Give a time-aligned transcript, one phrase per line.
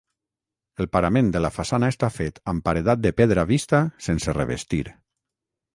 [0.83, 4.85] El parament de la façana està fet amb paredat de pedra vista sense revestir.